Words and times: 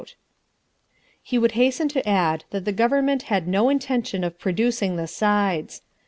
He 1.21 1.37
would 1.37 1.51
hasten 1.51 1.87
to 1.89 2.09
add 2.09 2.45
that 2.49 2.65
the 2.65 2.71
Government 2.71 3.21
had 3.29 3.47
no 3.47 3.69
intention 3.69 4.23
of 4.23 4.39
producing 4.39 4.95
the 4.95 5.05
sides. 5.05 5.83